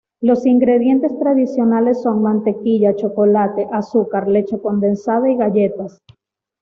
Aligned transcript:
Los 0.19 0.47
ingredientes 0.47 1.15
tradicionales 1.19 2.01
son 2.01 2.23
mantequilla, 2.23 2.95
chocolate, 2.95 3.67
azúcar, 3.71 4.27
leche 4.27 4.59
condensada 4.59 5.29
y 5.29 5.35
galletas. 5.37 6.01